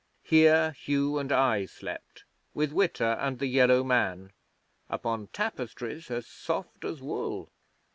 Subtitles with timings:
[0.23, 2.23] Here Hugh and I slept,
[2.55, 4.31] with Witta and the Yellow Man,
[4.89, 7.49] upon tapestries as soft as wool.